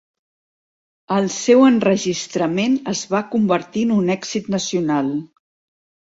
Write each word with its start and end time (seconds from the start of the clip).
El 1.15 1.27
seu 1.33 1.59
enregistrament 1.67 2.77
es 2.93 3.01
va 3.11 3.21
convertir 3.33 3.83
en 3.89 3.91
un 3.97 4.09
èxit 4.15 4.49
nacional. 4.55 5.13